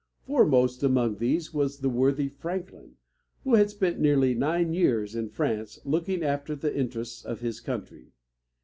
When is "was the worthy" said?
1.53-2.27